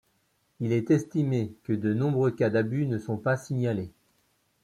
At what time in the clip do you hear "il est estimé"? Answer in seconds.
0.61-1.53